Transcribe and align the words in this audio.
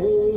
नहीं 0.00 0.29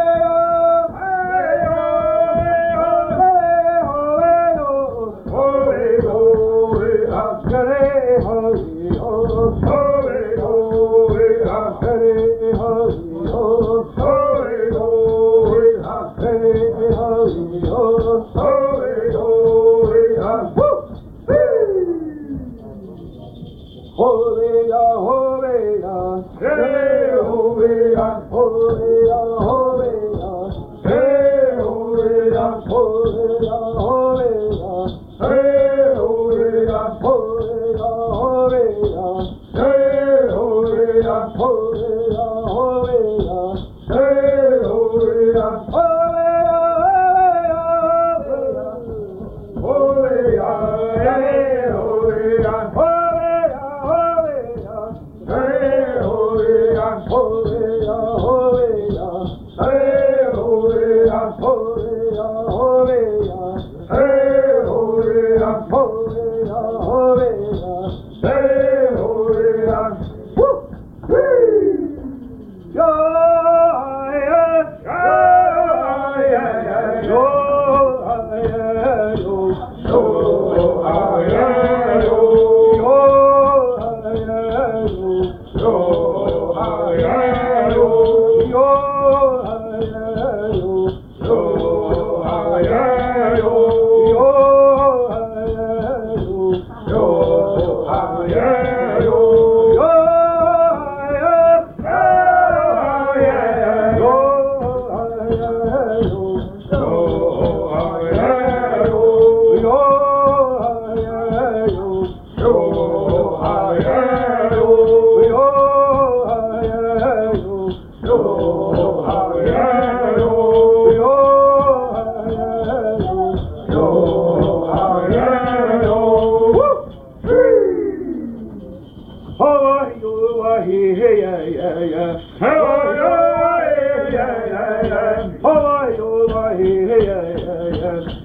Hey, 63.02 63.98
oh, 64.66 65.02
yeah, 65.04 65.68
oh, 65.74 66.21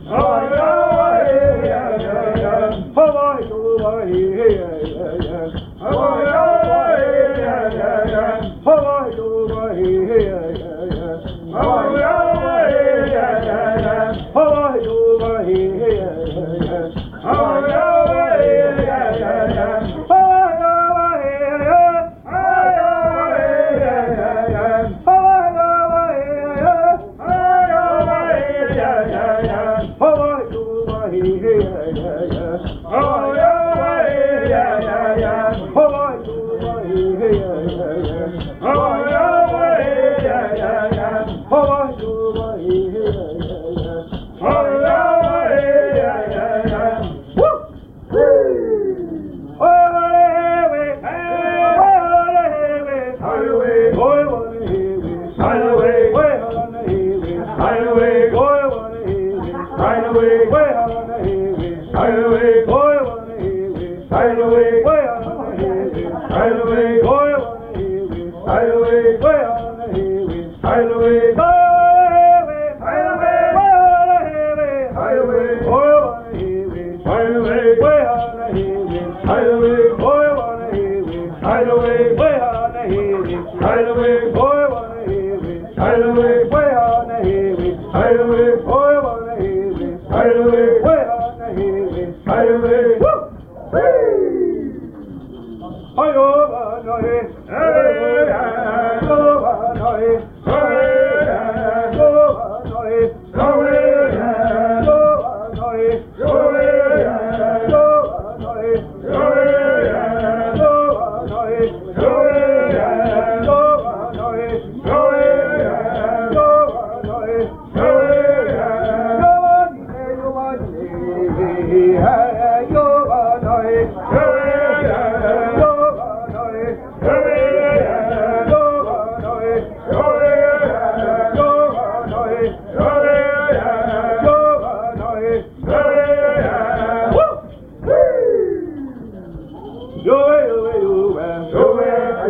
Oh, 0.09 0.76
Right 59.77 60.07
away, 60.07 60.49
way 60.49 60.71
on 60.73 60.89
the 60.89 60.95
highway. 61.05 61.93
Right 61.93 62.19
away, 62.25 62.65
boy 62.65 62.97
on 63.05 63.29
the 63.29 63.35
highway. 63.37 64.09
Right 64.09 64.39
away, 64.39 64.83
way 64.83 64.96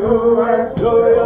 to 0.08 0.40
and 0.40 0.78
you. 0.78 1.25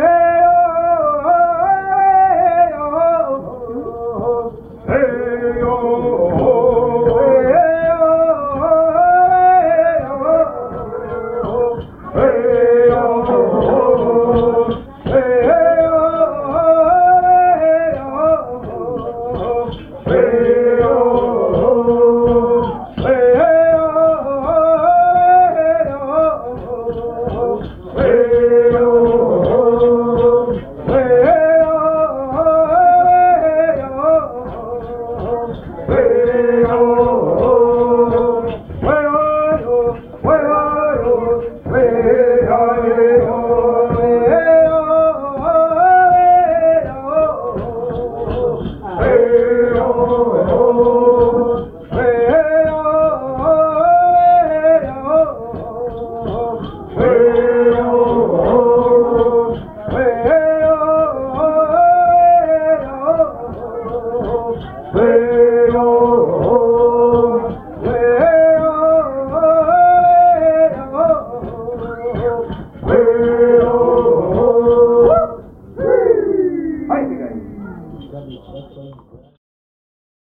Hey! 64.93 65.50